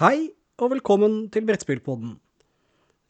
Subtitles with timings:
[0.00, 2.14] Hei og velkommen til Brettspillpodden.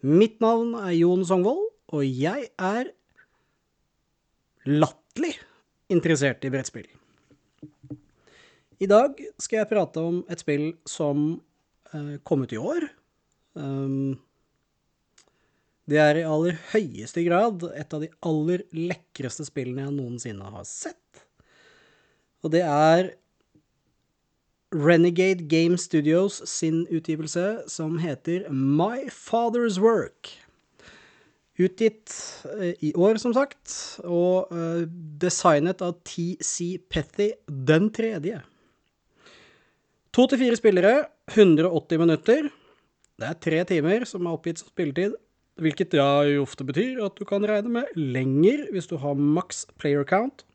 [0.03, 1.61] Mitt navn er Jon Songvold,
[1.95, 2.91] og jeg er
[4.67, 5.31] latterlig
[5.95, 6.89] interessert i brettspill.
[8.83, 11.23] I dag skal jeg prate om et spill som
[11.95, 12.89] eh, kom ut i år.
[13.55, 14.19] Um,
[15.87, 20.67] det er i aller høyeste grad et av de aller lekreste spillene jeg noensinne har
[20.67, 21.27] sett.
[22.43, 23.15] Og det er
[24.73, 30.31] Renegade Game Studios sin utgivelse som heter My Father's Work.
[31.61, 32.13] Utgitt
[32.59, 34.87] eh, i år, som sagt, og eh,
[35.21, 38.41] designet av TC Pethy den tredje.
[40.13, 40.95] To til fire spillere,
[41.33, 42.49] 180 minutter.
[43.21, 45.15] Det er tre timer som er oppgitt som spilletid,
[45.61, 50.09] hvilket da ofte betyr at du kan regne med lenger hvis du har maks player
[50.09, 50.47] count.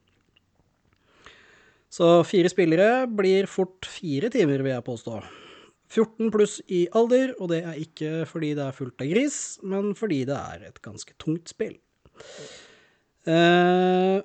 [1.94, 5.20] Så fire spillere blir fort fire timer, vil jeg påstå.
[5.88, 9.94] 14 pluss i alder, og det er ikke fordi det er fullt av gris, men
[9.96, 11.78] fordi det er et ganske tungt spill.
[13.28, 14.20] Eh,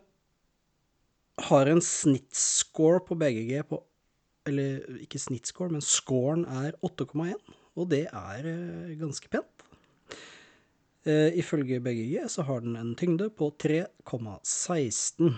[1.46, 3.80] har en snittscore på BGG på
[4.47, 7.36] Eller ikke snittscore, men scoren er 8,1,
[7.78, 9.62] og det er eh, ganske pent.
[11.06, 15.30] Eh, ifølge BGG så har den en tyngde på 3,16.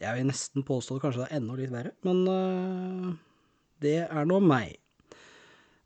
[0.00, 3.12] Jeg vil nesten påstå det kanskje det er enda litt verre, men øh,
[3.84, 4.76] det er nå meg.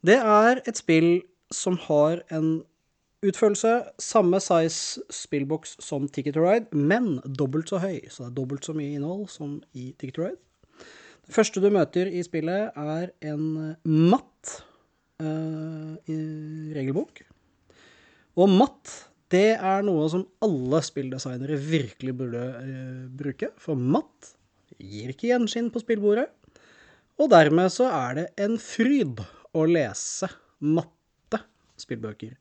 [0.06, 1.20] Det er et spill
[1.54, 2.60] som har en
[3.26, 8.00] utførelse, samme size spillboks som Ticket to Ride, men dobbelt så høy.
[8.08, 10.40] Så det er dobbelt så mye innhold som i Ticket to Ride.
[11.26, 14.54] Det første du møter i spillet, er en matt
[15.22, 15.94] uh,
[16.74, 17.22] regelbok.
[18.40, 18.94] Og matt
[19.30, 24.34] det er noe som alle spilldesignere virkelig burde eh, bruke, for matt
[24.80, 26.26] gir ikke gjenskinn på spillbordet.
[27.20, 29.20] Og dermed så er det en fryd
[29.52, 30.30] å lese
[30.64, 31.42] matte
[31.80, 32.32] spillbøker.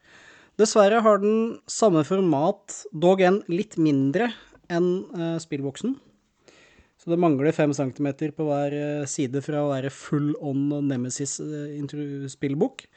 [0.59, 4.31] Dessverre har den samme format, dog en litt mindre
[4.71, 5.95] enn eh, spillboksen.
[6.99, 12.83] Så det mangler fem centimeter på hver eh, side fra å være full on Nemesis-spillbok.
[12.83, 12.89] Eh,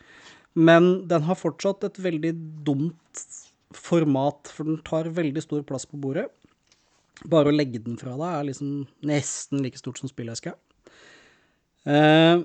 [0.59, 2.33] Men den har fortsatt et veldig
[2.67, 3.27] dumt
[3.77, 6.29] format, for den tar veldig stor plass på bordet.
[7.29, 8.73] Bare å legge den fra deg er liksom
[9.07, 10.57] nesten like stort som spilleska.
[11.87, 12.43] Eh,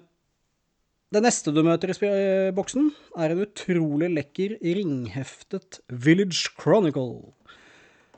[1.07, 7.31] det neste du møter i boksen, er en utrolig lekker ringheftet Village Chronicle.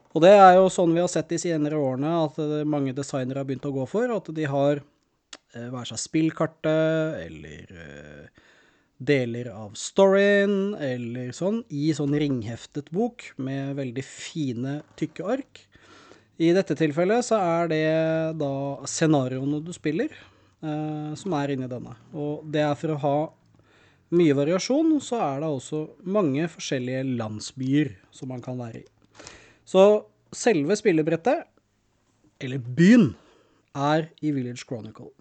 [0.09, 3.49] Og det er jo sånn vi har sett de senere årene at mange designere har
[3.49, 4.09] begynt å gå for.
[4.09, 8.47] At de har eh, hver seg spillkartet eller eh,
[8.99, 15.61] deler av storyen eller sånn i sånn ringheftet bok med veldig fine, tykke ark.
[16.39, 17.85] I dette tilfellet så er det
[18.39, 18.53] da
[18.87, 20.11] scenarioene du spiller,
[20.63, 21.95] eh, som er inni denne.
[22.13, 23.17] Og det er for å ha
[24.15, 28.87] mye variasjon, så er det også mange forskjellige landsbyer som man kan være i.
[29.67, 29.83] Så
[30.35, 31.45] selve spillebrettet,
[32.39, 33.11] eller byen,
[33.75, 35.11] er i Village Chronicle.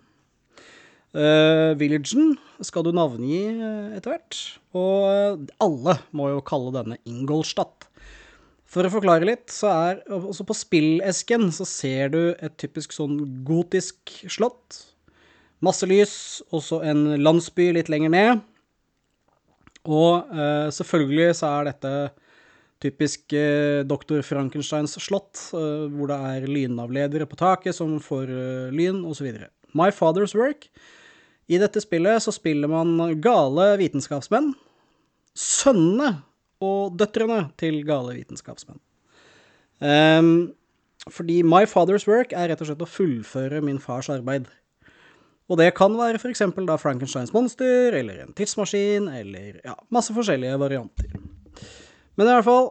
[1.16, 4.40] Uh, villagen skal du navngi uh, etter hvert,
[4.76, 7.86] og uh, alle må jo kalle denne Ingolstadt.
[8.68, 13.16] For å forklare litt, så er også på spillesken så ser du et typisk sånn
[13.48, 14.82] gotisk slott.
[15.64, 16.12] Masse lys,
[16.52, 18.44] også en landsby litt lenger ned.
[19.88, 20.28] Og
[20.76, 21.92] selvfølgelig så er dette
[22.84, 23.32] typisk
[23.88, 24.20] Dr.
[24.20, 28.28] Frankensteins slott, hvor det er lynavledere på taket som får
[28.76, 29.32] lyn, osv.
[29.76, 30.68] My Father's Work
[31.48, 34.52] i dette spillet så spiller man gale vitenskapsmenn.
[35.38, 36.18] Sønnene
[36.64, 38.80] og døtrene til gale vitenskapsmenn.
[39.80, 40.50] Um,
[41.08, 44.48] fordi My Father's Work er rett og slett å fullføre min fars arbeid.
[45.48, 46.42] Og det kan være f.eks.
[46.68, 51.14] da Frankensteins monster, eller en tidsmaskin, eller ja, masse forskjellige varianter.
[52.18, 52.68] Men i hvert fall,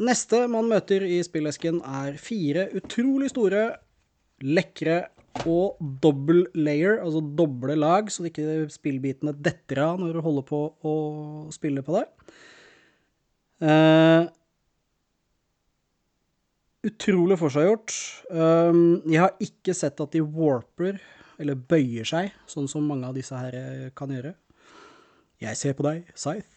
[0.00, 3.66] neste man møter i spillesken er fire utrolig store,
[4.40, 5.02] lekre
[5.46, 10.62] og double layer, altså doble lag, så ikke spillbitene detter av når du holder på
[10.82, 10.94] å
[11.54, 12.04] spille på det.
[13.62, 14.26] Uh,
[16.88, 17.94] utrolig forseggjort.
[18.30, 21.00] Um, jeg har ikke sett at de warper,
[21.38, 24.32] eller bøyer seg, sånn som mange av disse her eh, kan gjøre.
[25.38, 26.50] Jeg ser på deg, Scythe.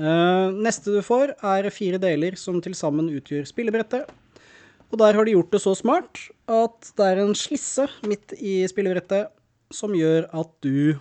[0.00, 4.08] Uh, neste du får, er fire deler som til sammen utgjør spillebrettet.
[4.90, 8.60] Og der har de gjort det så smart at det er en slisse midt i
[8.70, 9.30] spillebrettet
[9.74, 10.98] som gjør at du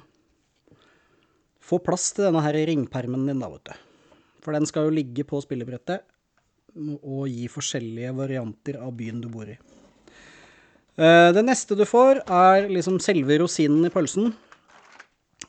[1.70, 3.74] får plass til denne her ringpermen din, da, vet du.
[4.46, 6.06] For den skal jo ligge på spillebrettet
[6.78, 9.58] og gi forskjellige varianter av byen du bor i.
[11.00, 14.34] Eh, det neste du får, er liksom selve rosinen i pølsen.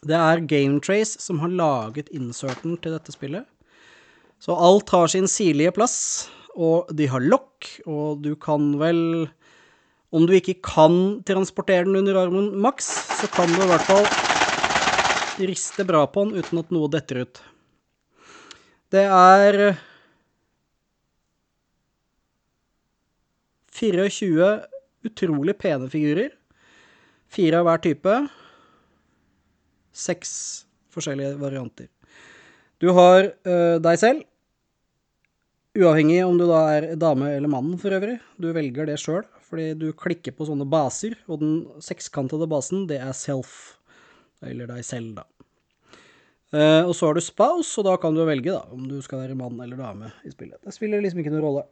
[0.06, 3.44] Det er Gametrace som har laget inserten til dette spillet.
[4.40, 9.29] Så alt har sin sirlige plass, og de har lokk, og du kan vel
[10.11, 12.88] Om du ikke kan transportere den under armen maks,
[13.20, 14.08] så kan du i hvert fall
[15.47, 17.38] riste bra på den uten at noe detter ut.
[18.91, 19.79] Det er
[23.81, 24.49] 24
[25.06, 26.35] utrolig pene figurer.
[27.31, 28.17] Fire av hver type.
[29.94, 30.32] Seks
[30.91, 31.88] forskjellige varianter.
[32.81, 34.25] Du har uh, deg selv,
[35.78, 38.19] uavhengig om du da er dame eller mann for øvrig.
[38.40, 43.00] Du velger det sjøl, fordi du klikker på sånne baser, og den sekskantede basen, det
[43.02, 43.76] er self.
[44.46, 45.26] Eller deg selv, da.
[46.50, 49.22] Uh, og så har du spouse, og da kan du velge da, om du skal
[49.22, 50.58] være mann eller dame i spillet.
[50.64, 51.69] Det spiller liksom ikke noen rolle.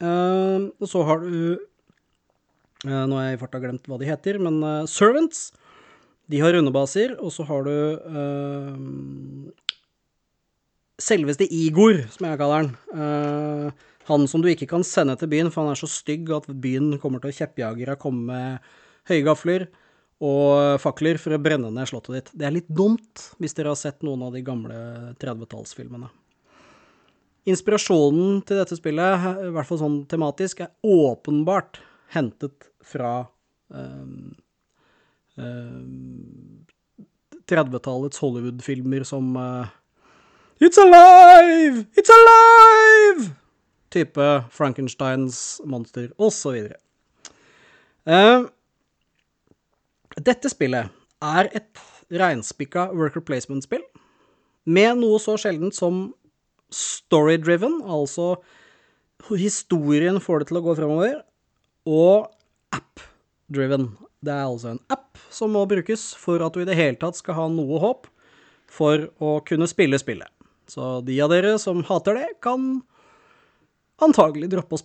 [0.00, 1.58] Uh, og så har du
[2.88, 5.50] uh, Nå har jeg i farta glemt hva de heter, men servants.
[6.32, 7.74] De har runde baser, og så har du
[11.00, 13.72] selveste Igor, som jeg kaller han.
[14.08, 16.98] han som du ikke kan sende til byen, for han er så stygg at byen
[17.02, 18.68] kommer til å kjeppjage og komme med
[19.10, 19.66] høygafler
[20.24, 22.30] og fakler for å brenne ned slottet ditt.
[22.38, 24.76] Det er litt dumt, hvis dere har sett noen av de gamle
[25.20, 26.10] 30-tallsfilmene.
[27.50, 31.82] Inspirasjonen til dette spillet, i hvert fall sånn tematisk, er åpenbart
[32.14, 33.26] hentet fra
[33.68, 34.32] um,
[35.36, 36.64] um,
[37.50, 39.68] 30-tallets Hollywood-filmer som uh,
[40.64, 41.84] It's alive!
[41.94, 43.34] It's alive!
[43.90, 44.16] Type
[44.48, 46.70] Frankensteins monster, osv.
[48.06, 48.46] Uh,
[50.16, 50.88] dette spillet
[51.20, 53.84] er et reinspikka worker placement-spill
[54.64, 56.06] med noe så sjeldent som
[56.72, 58.38] story-driven, altså
[59.36, 61.18] historien får det til å gå fremover,
[61.84, 62.30] og
[62.72, 63.90] app-driven.
[64.24, 67.20] Det er altså en app som må brukes for at du i det hele tatt
[67.20, 68.08] skal ha noe håp
[68.64, 70.33] for å kunne spille spillet.
[70.70, 72.82] Så de av dere som hater det, kan
[74.02, 74.82] antagelig droppe å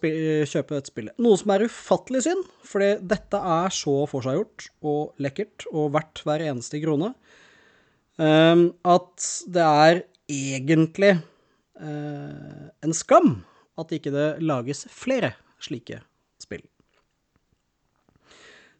[0.48, 1.16] kjøpe dette spillet.
[1.22, 6.44] Noe som er ufattelig synd, fordi dette er så forseggjort og lekkert og verdt hver
[6.46, 7.14] eneste krone
[8.20, 11.16] um, at det er egentlig
[11.82, 13.40] uh, en skam
[13.80, 15.34] at ikke det lages flere
[15.64, 16.02] slike
[16.40, 16.64] spill.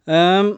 [0.06, 0.54] Um,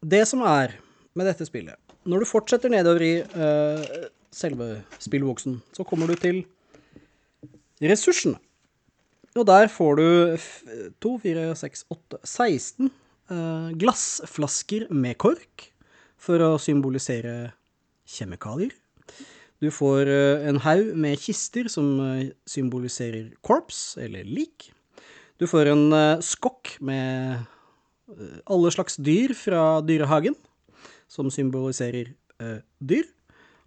[0.00, 0.76] det som er
[1.16, 6.44] med dette spillet Når du fortsetter nedover i uh, selve spillboksen, så kommer du til
[7.84, 8.38] ressursene.
[9.38, 10.06] Og der får du
[11.02, 12.90] to, fire, seks, åtte, 16
[13.30, 15.68] uh, glassflasker med kork
[16.20, 17.52] for å symbolisere
[18.10, 18.74] kjemikalier.
[19.60, 24.70] Du får eh, en haug med kister som eh, symboliserer korps, eller lik.
[25.40, 25.84] Du får en
[26.24, 27.44] skokk med
[28.50, 30.34] alle slags dyr fra dyrehagen,
[31.10, 33.08] som symboliserer eh, dyr.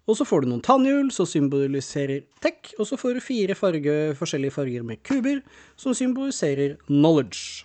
[0.04, 3.94] Og så får du noen tannhjul som symboliserer tech, og så får du fire farge,
[4.18, 5.40] forskjellige farger med kuber
[5.80, 7.64] som symboliserer knowledge.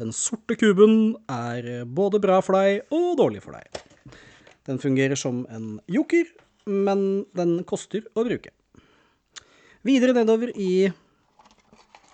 [0.00, 3.82] Den sorte kuben er både bra for deg og dårlig for deg.
[4.64, 6.24] Den fungerer som en joker,
[6.64, 8.50] men den koster å bruke.
[9.84, 10.88] Videre nedover i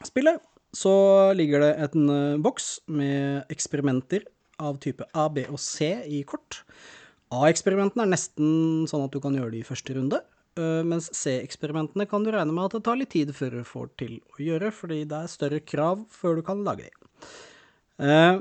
[0.03, 0.43] spillet
[0.75, 0.93] så
[1.39, 4.27] ligger det en boks med eksperimenter
[4.61, 6.65] av type A, B og C i kort.
[7.31, 10.19] A-eksperimentene er nesten sånn at du kan gjøre det i første runde,
[10.59, 13.93] øh, mens C-eksperimentene kan du regne med at det tar litt tid før du får
[14.03, 16.91] til å gjøre, fordi det er større krav før du kan lage de.
[18.01, 18.41] Uh,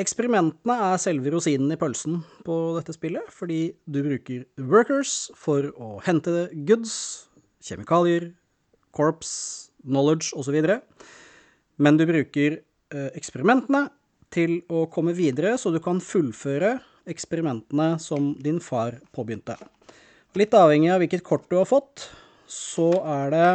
[0.00, 5.98] eksperimentene er selve rosinen i pølsen på dette spillet, fordi du bruker workers for å
[6.02, 6.96] hente goods,
[7.62, 8.32] kjemikalier,
[8.96, 10.58] corps, knowledge osv.,
[11.78, 12.58] men du bruker
[12.90, 13.86] uh, eksperimentene
[14.34, 19.56] til å komme videre, så du kan fullføre eksperimentene som din far påbegynte.
[20.38, 22.08] Litt avhengig av hvilket kort du har fått,
[22.48, 23.48] så er det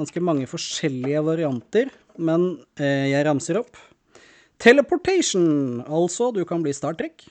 [0.00, 3.76] ganske mange forskjellige varianter, men eh, jeg ramser opp.
[4.62, 7.26] Teleportation, altså du kan bli Star Trek.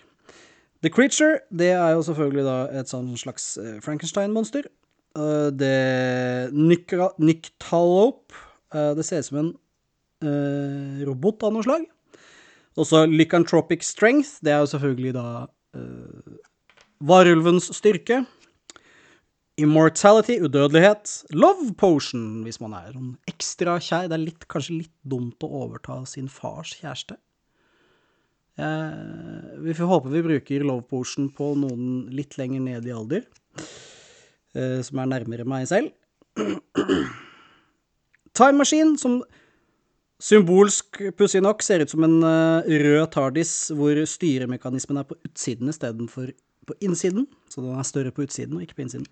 [0.82, 4.68] The Creature, det er jo selvfølgelig da et sånn slags eh, Frankenstein-monster.
[5.12, 8.32] Uh, det Nyctalope,
[8.72, 9.50] det ser ut som en
[11.04, 11.84] robot av noe slag.
[12.80, 15.26] Også lycantropic strength, det er jo selvfølgelig da
[15.76, 16.38] uh,
[17.04, 18.22] varulvens styrke.
[19.60, 21.12] Immortality, udødelighet.
[21.36, 24.08] Love potion, hvis man er noen ekstra kjær.
[24.08, 27.20] Det er litt, kanskje litt dumt å overta sin fars kjæreste.
[28.62, 33.28] Uh, vi får håpe vi bruker love potion på noen litt lenger ned i alder,
[34.52, 35.94] Uh, som er nærmere meg selv.
[38.36, 39.22] Time Machine, som
[40.22, 45.72] Symbolsk, pussig nok, ser ut som en uh, rød tardis hvor styremekanismen er på utsiden
[45.72, 46.30] istedenfor
[46.70, 47.26] på innsiden.
[47.50, 49.08] Så den er større på utsiden og ikke på innsiden.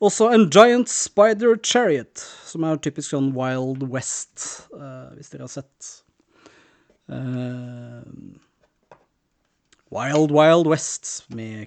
[0.00, 5.52] Også en Giant Spider Chariot, som er typisk sånn Wild West, uh, hvis dere har
[5.52, 5.90] sett.
[7.10, 8.06] Uh,
[9.90, 11.66] Wild Wild West med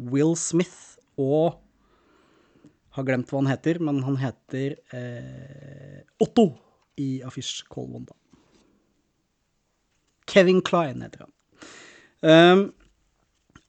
[0.00, 1.60] Will Smith og
[2.96, 6.48] Har glemt hva han heter, men han heter uh, Otto
[6.98, 7.22] i
[7.68, 8.16] Colvon, da.
[10.30, 11.32] Kevin Klein heter han.
[12.20, 12.64] Um,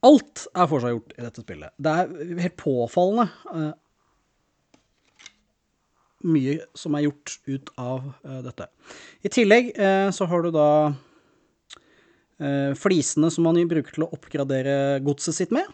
[0.06, 1.74] alt er forseggjort i dette spillet.
[1.78, 3.72] Det er helt påfallende uh,
[6.28, 8.68] mye som er gjort ut av uh, dette.
[9.26, 10.68] I tillegg uh, så har du da
[12.82, 15.68] flisene som man bruker til å oppgradere godset sitt med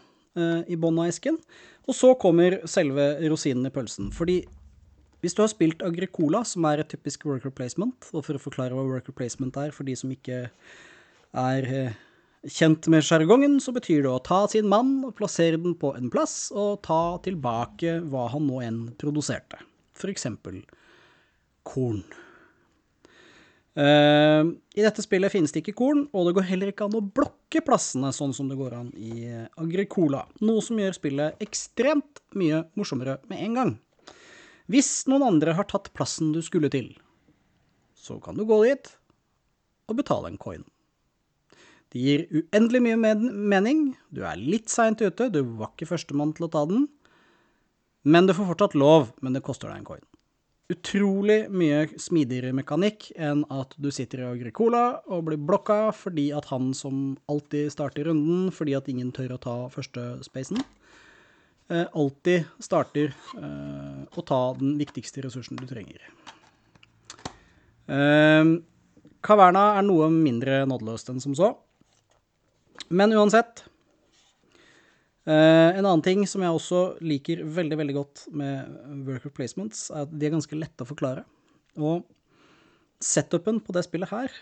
[0.68, 1.38] i bånn av esken.
[1.88, 4.10] Og så kommer selve rosinen i pølsen.
[4.12, 4.42] Fordi
[5.22, 8.76] hvis du har spilt Agricola, som er et typisk worker placement, og for å forklare
[8.76, 10.46] hva worker placement er for de som ikke
[11.38, 11.70] er
[12.46, 16.10] kjent med sjargongen, så betyr det å ta sin mann og plassere den på en
[16.12, 19.60] plass, og ta tilbake hva han nå enn produserte.
[19.98, 20.62] For eksempel
[21.66, 22.04] korn.
[23.78, 27.02] Uh, I dette spillet finnes det ikke korn, og det går heller ikke an å
[27.02, 29.28] blokke plassene sånn som det går an i
[29.60, 33.76] Agricola, noe som gjør spillet ekstremt mye morsommere med en gang.
[34.68, 36.90] Hvis noen andre har tatt plassen du skulle til,
[37.96, 38.90] så kan du gå dit
[39.88, 40.66] og betale en coin.
[41.88, 43.80] Det gir uendelig mye mening,
[44.12, 46.84] du er litt seint ute, du var ikke førstemann til å ta den,
[48.04, 50.04] men du får fortsatt lov, men det koster deg en coin.
[50.68, 56.50] Utrolig mye smidigere mekanikk enn at du sitter i Agricola og blir blokka fordi at
[56.52, 60.60] han som alltid starter runden fordi at ingen tør å ta første spacen,
[61.68, 66.00] alltid starter eh, å ta den viktigste ressursen du trenger.
[67.88, 68.60] Caverna
[69.24, 71.54] Kaverna er noe mindre nådeløst enn som så.
[72.92, 73.64] Men uansett
[75.28, 78.68] en annen ting som jeg også liker veldig veldig godt med
[79.04, 81.24] worker placements, er at de er ganske lette å forklare.
[81.76, 82.04] Og
[83.04, 84.32] setupen på det spillet her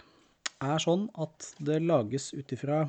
[0.62, 2.84] er sånn at det lages ut ifra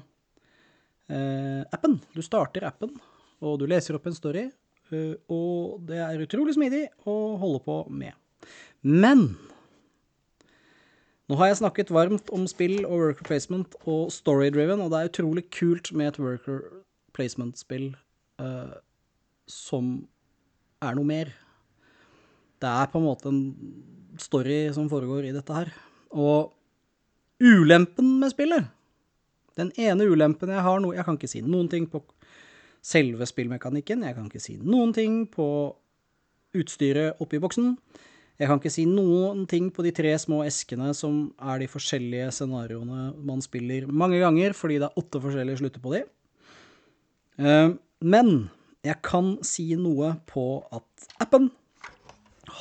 [1.10, 1.98] appen.
[2.14, 2.94] Du starter appen,
[3.44, 4.48] og du leser opp en story,
[4.94, 8.16] uh, og det er utrolig smidig å holde på med.
[8.82, 9.30] Men
[11.28, 15.10] nå har jeg snakket varmt om spill og worker placement og story-driven, og det er
[15.12, 16.62] utrolig kult med et worker
[17.18, 17.90] placement-spill
[18.40, 18.78] uh,
[19.48, 19.98] som
[20.84, 21.34] er noe mer.
[22.62, 23.42] Det er på en måte en
[24.22, 25.74] story som foregår i dette her.
[26.16, 26.54] Og
[27.44, 28.70] ulempen med spillet
[29.60, 32.00] Den ene ulempen jeg har nå Jeg kan ikke si noen ting på
[32.84, 34.06] selve spillmekanikken.
[34.06, 35.48] Jeg kan ikke si noen ting på
[36.58, 37.76] utstyret oppi boksen.
[38.38, 42.30] Jeg kan ikke si noen ting på de tre små eskene som er de forskjellige
[42.38, 46.04] scenarioene man spiller mange ganger, fordi det er åtte forskjellige slutter på de.
[47.42, 47.72] Eh,
[48.06, 48.30] men
[48.86, 51.50] jeg kan si noe på at appen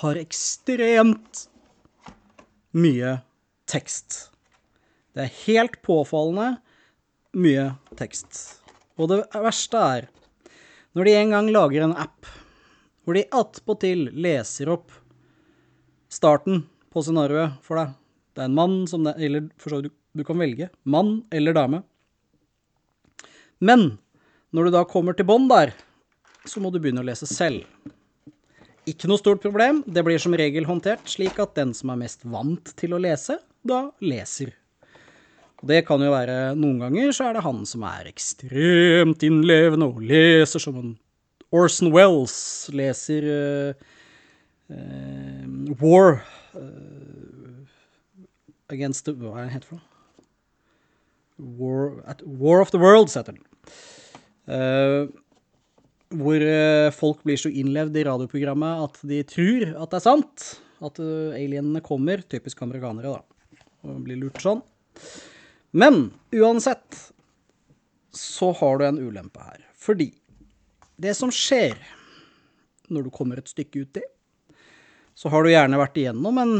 [0.00, 1.44] har ekstremt
[2.76, 3.18] mye
[3.68, 4.30] tekst.
[5.12, 6.56] Det er helt påfallende
[7.36, 7.70] mye
[8.00, 8.62] tekst.
[8.96, 10.08] Og det verste er
[10.96, 12.28] når de en gang lager en app
[13.04, 14.94] hvor de attpåtil leser opp
[16.10, 17.92] starten på scenarioet for deg.
[18.34, 20.70] Det er en mann som det Eller for så vidt, du kan velge.
[20.84, 21.82] Mann eller dame.
[23.60, 23.98] Men
[24.50, 25.74] når du da kommer til bånn der,
[26.48, 27.64] så må du begynne å lese selv.
[28.86, 32.24] Ikke noe stort problem, det blir som regel håndtert slik at den som er mest
[32.24, 34.54] vant til å lese, da leser.
[35.64, 40.02] Det kan jo være Noen ganger så er det han som er ekstremt innlevende og
[40.04, 40.94] leser som en
[41.54, 42.36] Orson Wells
[42.74, 43.84] leser uh,
[44.74, 46.18] uh, War
[46.56, 47.62] uh,
[48.72, 49.84] Against the Hva er det heter?
[51.36, 53.42] War, at, War of the Worlds heter den.
[56.16, 56.44] Hvor
[56.96, 60.46] folk blir så innlevd i radioprogrammet at de tror at det er sant.
[60.80, 62.24] At alienene kommer.
[62.24, 63.60] Typisk amerikanere, da.
[63.84, 64.64] Og blir lurt sånn.
[65.70, 67.12] Men uansett
[68.16, 69.62] så har du en ulempe her.
[69.76, 70.10] Fordi
[70.96, 71.76] det som skjer
[72.88, 74.02] når du kommer et stykke uti,
[75.16, 76.58] så har du gjerne vært igjennom en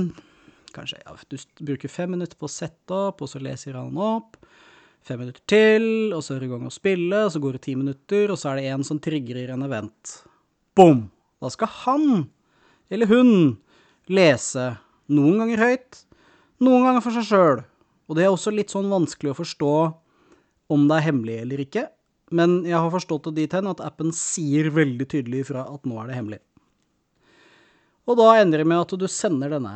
[0.76, 4.34] Kanskje ja, du bruker fem minutter på å sette opp, og så leser han opp
[5.06, 7.62] fem minutter til, og så er du i gang å spille, og så går det
[7.64, 10.16] ti minutter, og så er det en som trigger en event.
[10.76, 11.06] Bom!
[11.40, 12.26] Da skal han,
[12.92, 13.32] eller hun,
[14.12, 14.66] lese
[15.12, 16.02] noen ganger høyt,
[16.60, 17.64] noen ganger for seg sjøl.
[18.06, 19.74] Og det er også litt sånn vanskelig å forstå
[20.72, 21.86] om det er hemmelig eller ikke,
[22.34, 25.98] men jeg har forstått det dit hen at appen sier veldig tydelig ifra at nå
[26.02, 26.40] er det hemmelig.
[28.06, 29.72] Og da ender det med at du sender denne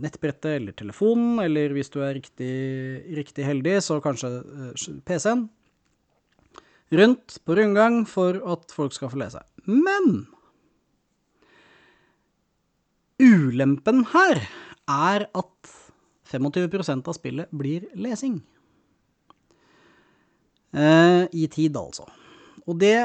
[0.00, 2.52] nettbrettet eller telefonen, eller hvis du er riktig,
[3.18, 5.48] riktig heldig, så kanskje eh, PC-en,
[6.96, 9.42] rundt på rundgang for at folk skal få lese.
[9.68, 10.24] Men
[13.20, 14.40] ulempen her
[14.88, 15.77] er at
[16.28, 18.38] 25 av spillet blir lesing.
[20.72, 22.04] Eh, I tid, altså.
[22.68, 22.98] Og det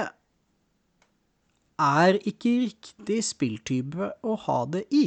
[1.84, 5.06] er ikke riktig spilltype å ha det i.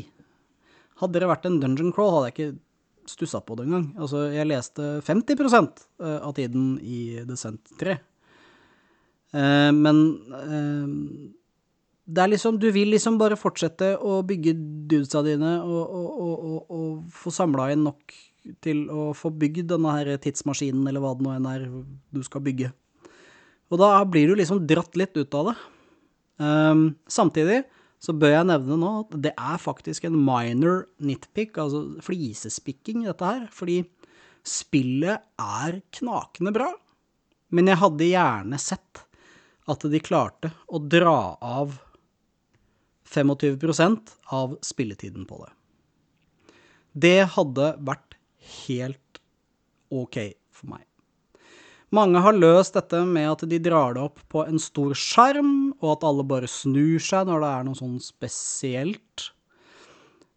[1.03, 2.61] Hadde det vært en dungeon crawl, hadde jeg ikke
[3.11, 3.91] stussa på det engang.
[4.01, 7.99] Altså, jeg leste 50 eh, av tiden i Descent 3.
[9.37, 10.03] Eh, men
[10.41, 10.87] eh,
[12.07, 14.55] det er liksom Du vil liksom bare fortsette å bygge
[14.87, 18.15] dudesa dine og, og, og, og få samla inn nok
[18.63, 21.65] til å få bygd denne her tidsmaskinen, eller hva det nå enn er
[22.15, 22.71] du skal bygge.
[23.75, 25.57] Og da blir du liksom dratt litt ut av det.
[26.39, 27.65] Um, samtidig
[27.99, 33.27] så bør jeg nevne nå at det er faktisk en minor nitpick, altså flisespikking, dette
[33.27, 33.49] her.
[33.51, 33.81] Fordi
[34.47, 36.71] spillet er knakende bra.
[37.51, 39.03] Men jeg hadde gjerne sett
[39.67, 41.75] at de klarte å dra av
[43.07, 45.53] 25% av spilletiden på det.
[46.97, 48.17] Det hadde vært
[48.67, 49.21] helt
[49.93, 50.19] ok
[50.55, 50.85] for meg.
[51.95, 55.93] Mange har løst dette med at de drar det opp på en stor skjerm, og
[55.95, 59.29] at alle bare snur seg når det er noe sånn spesielt.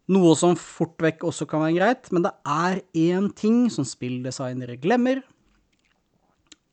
[0.10, 4.78] Noe som fort vekk også kan være greit, men det er én ting som spilldesignere
[4.82, 5.24] glemmer.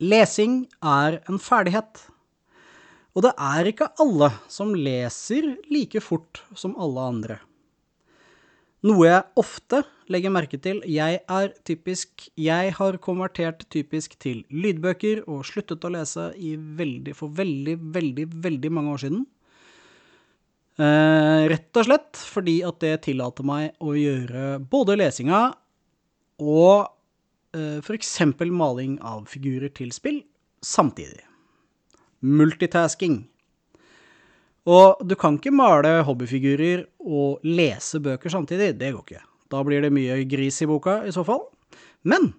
[0.00, 2.02] Lesing er en ferdighet.
[3.16, 7.36] Og det er ikke alle som leser like fort som alle andre.
[8.86, 9.80] Noe jeg ofte
[10.12, 10.82] legger merke til.
[10.84, 17.32] Jeg er typisk Jeg har konvertert typisk til lydbøker og sluttet å lese veldig, for
[17.32, 19.24] veldig, veldig, veldig mange år siden.
[20.76, 25.46] Eh, rett og slett fordi at det tillater meg å gjøre både lesinga
[26.44, 26.84] og
[27.56, 28.12] eh, f.eks.
[28.52, 30.20] maling av figurer til spill
[30.60, 31.24] samtidig
[32.26, 33.22] multitasking.
[34.66, 38.74] Og du kan ikke male hobbyfigurer og lese bøker samtidig.
[38.80, 39.22] Det går ikke.
[39.52, 41.44] Da blir det mye gris i boka, i så fall.
[42.06, 42.32] Men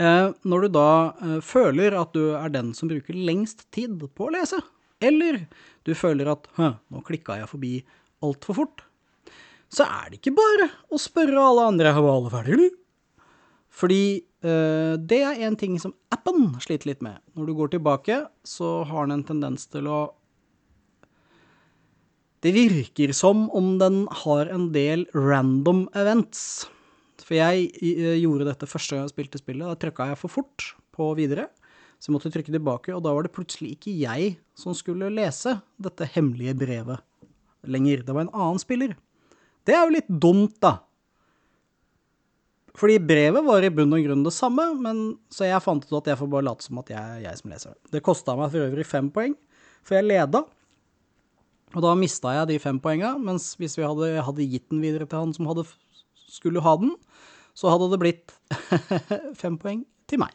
[0.00, 4.28] eh, når du da eh, føler at du er den som bruker lengst tid på
[4.28, 4.62] å lese,
[5.02, 5.44] eller
[5.84, 7.74] du føler at 'hø, nå klikka jeg forbi
[8.24, 8.84] altfor fort',
[9.72, 12.81] så er det ikke bare å spørre alle andre 'var alle ferdige'?
[13.72, 17.20] Fordi uh, det er en ting som appen sliter litt med.
[17.38, 20.02] Når du går tilbake, så har den en tendens til å
[22.42, 26.66] Det virker som om den har en del random events.
[27.22, 29.64] For jeg uh, gjorde dette første gang jeg spilte spillet.
[29.64, 31.48] Da trykka jeg for fort på videre.
[32.02, 35.54] Så jeg måtte trykke tilbake, og da var det plutselig ikke jeg som skulle lese
[35.78, 36.98] dette hemmelige brevet
[37.62, 38.02] lenger.
[38.02, 38.96] Det var en annen spiller.
[39.62, 40.80] Det er jo litt dumt, da.
[42.78, 45.00] Fordi brevet var i bunn og grunn det samme, men,
[45.32, 47.52] så jeg fant ut at jeg får bare late som at jeg er jeg som
[47.52, 47.80] leser det.
[47.92, 49.36] Det kosta meg for øvrig fem poeng,
[49.84, 50.44] for jeg leda.
[51.72, 55.08] Og da mista jeg de fem poenga, mens hvis vi hadde, hadde, gitt den videre
[55.08, 55.66] til han som hadde,
[56.32, 56.94] skulle ha den,
[57.56, 58.34] så hadde det blitt
[59.42, 60.32] fem poeng til meg.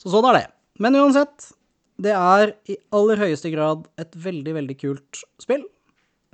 [0.00, 0.46] Så sånn er det.
[0.84, 1.50] Men uansett,
[1.98, 5.64] det er i aller høyeste grad et veldig, veldig kult spill.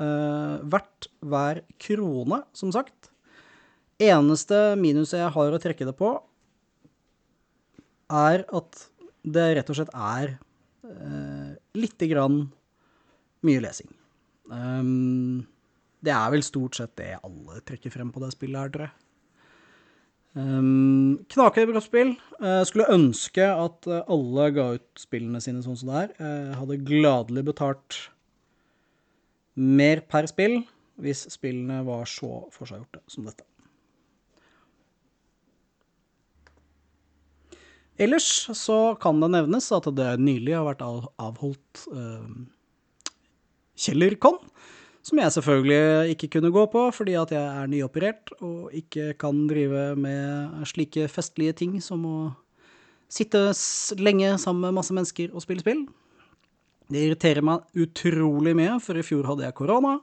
[0.02, 3.13] Uh, verdt hver krone, som sagt.
[4.02, 6.10] Eneste minuset jeg har å trekke det på,
[8.14, 8.80] er at
[9.24, 10.34] det rett og slett er
[10.84, 12.42] uh, lite grann
[13.46, 13.88] mye lesing.
[14.50, 15.46] Um,
[16.04, 18.98] det er vel stort sett det alle trekker frem på det spillet her, tror jeg.
[20.34, 22.12] Um, Knakende bra spill.
[22.42, 26.14] Uh, skulle ønske at alle ga ut spillene sine sånn som det er.
[26.18, 28.00] Jeg hadde gladelig betalt
[29.54, 30.64] mer per spill
[31.02, 33.46] hvis spillene var så forseggjorte som dette.
[38.00, 38.26] Ellers
[38.58, 42.30] så kan det nevnes at det nylig har vært avholdt eh,
[43.78, 44.40] Kjellerkon,
[45.04, 49.44] som jeg selvfølgelig ikke kunne gå på fordi at jeg er nyoperert og ikke kan
[49.50, 52.16] drive med slike festlige ting som å
[53.10, 53.52] sitte
[54.00, 55.84] lenge sammen med masse mennesker og spille spill.
[56.90, 59.98] Det irriterer meg utrolig mye, for i fjor hadde jeg korona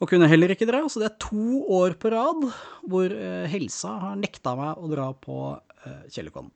[0.00, 0.82] og kunne heller ikke dra.
[0.88, 2.46] Så det er to år på rad
[2.88, 6.50] hvor uh, helsa har nekta meg å dra på uh, Kjellerkon.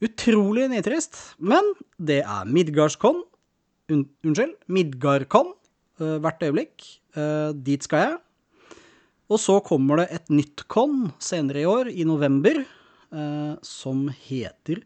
[0.00, 3.20] Utrolig nitrist, men det er Midgardskon.
[3.92, 5.50] Un unnskyld, Midgardkon
[6.00, 6.86] uh, hvert øyeblikk.
[7.16, 8.18] Uh, dit skal jeg.
[9.30, 12.62] Og så kommer det et nytt con senere i år, i november,
[13.12, 14.80] uh, som heter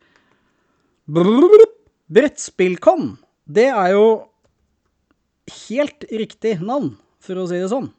[1.06, 3.14] Brettspillkon.
[3.44, 4.06] Det er jo
[5.68, 7.92] helt riktig navn, for å si det sånn.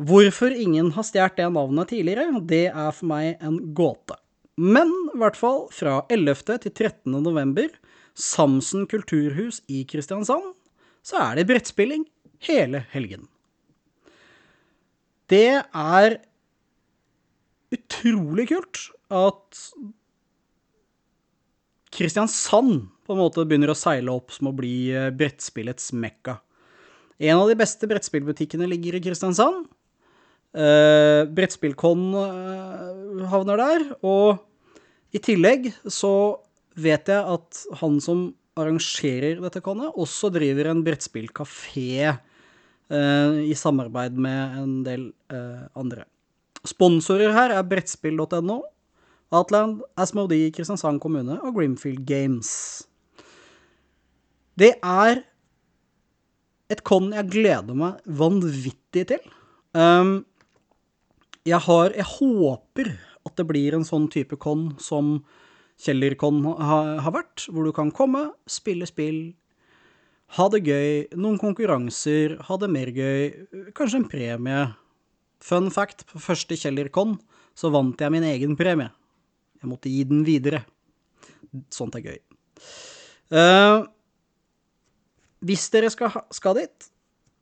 [0.00, 4.16] Hvorfor ingen har stjålet det navnet tidligere, det er for meg en gåte.
[4.60, 6.58] Men i hvert fall fra 11.
[6.66, 7.14] til 13.
[7.24, 7.70] november,
[8.12, 10.52] Samsen kulturhus i Kristiansand,
[11.06, 12.04] så er det brettspilling
[12.44, 13.24] hele helgen.
[15.30, 16.18] Det er
[17.72, 18.82] utrolig kult
[19.14, 19.62] at
[21.94, 26.36] Kristiansand på en måte begynner å seile opp som å bli eh, brettspillets mekka.
[27.20, 29.66] En av de beste brettspillbutikkene ligger i Kristiansand.
[30.50, 34.40] Uh, Brettspillkon uh, havner der, og
[35.12, 36.12] i tillegg så
[36.80, 38.28] vet jeg at han som
[38.60, 45.08] arrangerer dette konnet, også driver en brettspillkafé eh, i samarbeid med en del
[45.78, 46.04] andre.
[46.66, 48.60] Sponsorer her er brettspill.no,
[49.30, 52.50] Outland, Asmodee, Kristiansand kommune og Grimfield Games.
[54.58, 55.22] Det er
[56.70, 59.22] et con jeg gleder meg vanvittig til.
[59.74, 60.24] Um,
[61.46, 62.90] jeg har Jeg håper
[63.28, 65.18] at det blir en sånn type con som
[65.80, 69.20] Kjellercon har vært, hvor du kan komme, spille spill,
[70.36, 73.30] ha det gøy, noen konkurranser, ha det mer gøy,
[73.74, 74.66] kanskje en premie.
[75.42, 77.16] Fun fact, på første Kjellercon
[77.56, 78.92] så vant jeg min egen premie.
[79.60, 80.62] Jeg måtte gi den videre.
[81.74, 82.20] Sånt er gøy.
[83.34, 83.88] Uh,
[85.44, 86.90] hvis dere skal, skal, dit,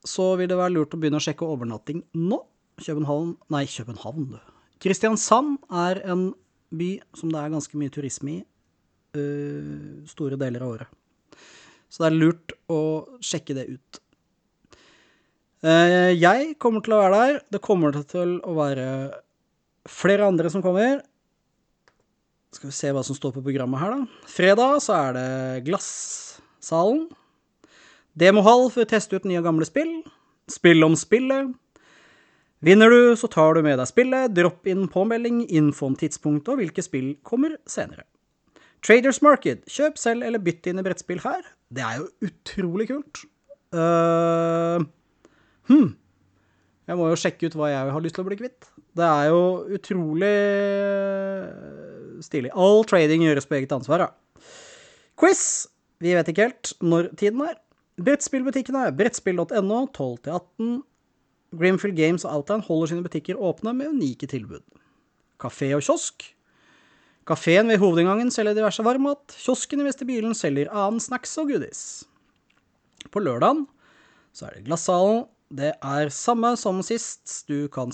[0.06, 2.40] så vil det være lurt å begynne å sjekke overnatting nå.
[2.78, 4.57] København Nei, København, du.
[4.82, 6.28] Kristiansand er en
[6.68, 8.40] by som det er ganske mye turisme i
[9.16, 10.92] uh, store deler av året.
[11.88, 12.80] Så det er lurt å
[13.24, 14.00] sjekke det ut.
[15.64, 17.38] Uh, jeg kommer til å være der.
[17.56, 18.88] Det kommer til å være
[19.88, 21.00] flere andre som kommer.
[22.54, 24.28] Skal vi se hva som står på programmet her, da.
[24.30, 25.30] Fredag så er det
[25.66, 27.08] Glassalen.
[28.18, 29.98] Demohall for å teste ut nye og gamle spill.
[30.50, 31.52] Spill om spillet.
[32.64, 34.34] Vinner du, så tar du med deg spillet.
[34.34, 38.04] Dropp inn påmelding, info om tidspunktet og hvilke spill kommer senere.
[38.84, 39.62] Traders Market.
[39.70, 41.46] Kjøp selv eller bytt inn i brettspill her.
[41.70, 43.22] Det er jo utrolig kult.
[43.74, 44.82] Uh,
[45.70, 45.94] hm.
[46.88, 48.70] Jeg må jo sjekke ut hva jeg har lyst til å bli kvitt.
[48.96, 49.42] Det er jo
[49.76, 50.34] utrolig
[52.24, 52.52] stilig.
[52.56, 54.44] All trading gjøres på eget ansvar, ja.
[55.18, 55.42] Quiz.
[56.02, 57.58] Vi vet ikke helt når tiden er.
[57.98, 60.78] Brettspillbutikkene brettspill.no 12-18.
[61.56, 64.64] Grimfield Games og Outland holder sine butikker åpne med unike tilbud.
[65.40, 66.26] Kafé og kiosk.
[67.28, 69.34] Kafeen ved hovedinngangen selger diverse varmmat.
[69.36, 71.82] Kiosken i vestibylen selger annen snacks og goodies.
[73.12, 73.66] På lørdagen
[74.32, 75.26] så er det Glassalen.
[75.48, 77.44] Det er samme som sist.
[77.48, 77.92] Du kan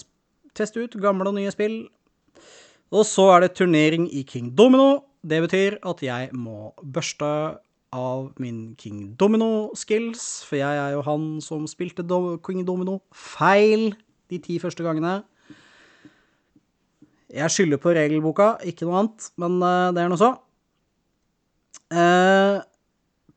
[0.55, 1.85] teste ut gamle og nye spill.
[2.95, 5.03] Og så er det turnering i King Domino.
[5.23, 7.31] Det betyr at jeg må børste
[7.95, 13.93] av min King Domino-skills, for jeg er jo han som spilte Do King Domino feil
[14.33, 15.21] de ti første gangene.
[17.35, 20.35] Jeg skylder på regelboka, ikke noe annet, men uh, det er nå så.
[21.95, 22.61] Uh,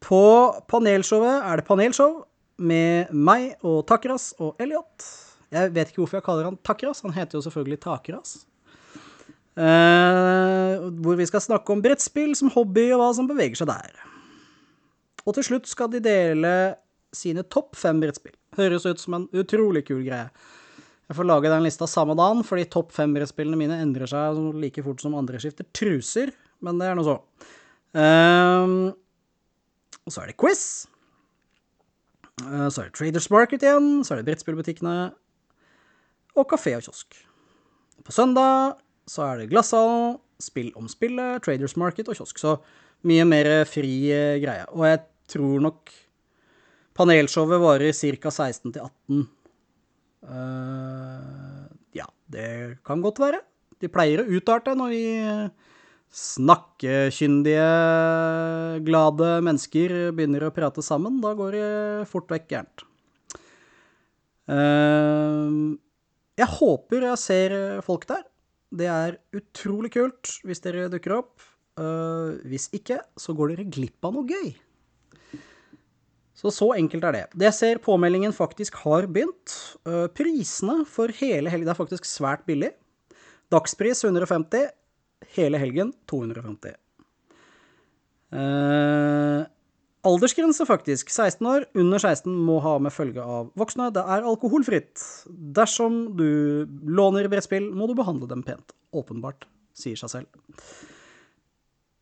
[0.04, 0.24] på
[0.70, 2.20] panelshowet er det panelshow
[2.58, 5.06] med meg og Takras og Elliot.
[5.54, 8.36] Jeg vet ikke hvorfor jeg kaller han Takras, han heter jo selvfølgelig Takras.
[9.58, 14.17] Uh, hvor vi skal snakke om brettspill som hobby og hva som beveger seg der.
[15.28, 16.52] Og til slutt skal de dele
[17.16, 18.36] sine topp fem brettspill.
[18.58, 20.30] Høres ut som en utrolig kul greie.
[21.08, 24.84] Jeg får lage den lista samme dagen, fordi topp fem brettspillene mine endrer seg like
[24.84, 27.16] fort som andre skifter truser, men det er nå så.
[27.96, 28.92] Um,
[30.04, 30.66] og så er det quiz.
[32.44, 34.04] Uh, så er det Traders Market igjen.
[34.04, 34.98] Så er det brettspillbutikkene.
[36.38, 37.18] Og kafé og kiosk.
[38.06, 38.78] På søndag
[39.10, 42.38] så er det Glasshallen, Spill om spillet, Traders Market og kiosk.
[42.38, 42.60] Så
[43.08, 44.68] mye mer fri uh, greie.
[44.76, 45.92] Og jeg tror nok
[46.98, 48.32] panelshowet varer ca.
[48.32, 49.26] 16 til 18.
[50.28, 52.50] Uh, ja, det
[52.88, 53.42] kan godt være.
[53.82, 55.04] De pleier å utarte når vi
[56.18, 57.68] snakkekyndige,
[58.88, 61.20] glade mennesker begynner å prate sammen.
[61.24, 61.72] Da går det
[62.12, 62.86] fort vekk gærent.
[64.48, 65.76] Uh,
[66.40, 68.24] jeg håper jeg ser folk der.
[68.68, 71.36] Det er utrolig kult hvis dere dukker opp.
[71.78, 74.56] Uh, hvis ikke, så går dere glipp av noe gøy.
[76.38, 77.24] Så så enkelt er det.
[77.34, 79.56] Det jeg ser påmeldingen faktisk har begynt.
[79.88, 82.76] Uh, prisene for hele helgen er faktisk svært billig.
[83.54, 84.68] Dagspris 150,
[85.38, 86.76] hele helgen 250.
[88.28, 89.46] Eh,
[90.08, 91.10] aldersgrense, faktisk.
[91.10, 91.66] 16 år.
[91.80, 93.88] Under 16 må ha med følge av voksne.
[93.96, 95.00] Det er alkoholfritt.
[95.56, 98.76] Dersom du låner brettspill, må du behandle dem pent.
[98.96, 99.48] Åpenbart,
[99.78, 100.44] sier seg selv.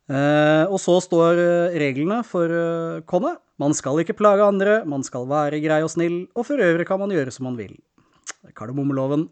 [0.06, 5.26] Eh, og så står eh, reglene for eh, Man skal ikke plage andre, man skal
[5.26, 7.74] være grei og snill, og for øvrig kan man gjøre som man vil.
[8.54, 9.30] Kardemommeloven.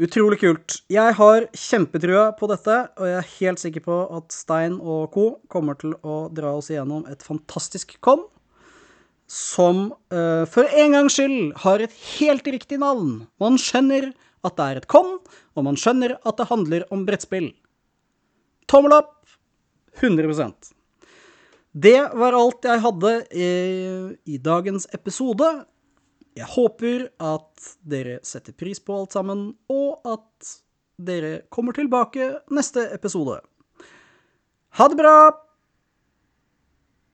[0.00, 0.80] Utrolig kult.
[0.88, 5.24] Jeg har kjempetrua på dette, og jeg er helt sikker på at Stein og co.
[5.52, 8.24] kommer til å dra oss igjennom et fantastisk kon
[9.30, 13.28] som uh, for en gangs skyld har et helt riktig navn.
[13.38, 14.08] Man skjønner
[14.42, 15.18] at det er et kon,
[15.54, 17.52] og man skjønner at det handler om brettspill.
[18.66, 19.19] Tommel opp!
[20.00, 20.72] 100%
[21.72, 23.50] Det var alt jeg hadde i,
[24.34, 25.50] i dagens episode.
[26.36, 30.56] Jeg håper at dere setter pris på alt sammen, og at
[31.00, 33.38] dere kommer tilbake neste episode.
[34.78, 35.14] Ha det bra!